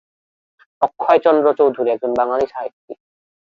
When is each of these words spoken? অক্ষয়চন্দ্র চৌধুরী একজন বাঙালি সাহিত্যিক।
অক্ষয়চন্দ্র 0.81 1.47
চৌধুরী 1.59 1.89
একজন 1.91 2.11
বাঙালি 2.13 2.45
সাহিত্যিক। 2.47 2.97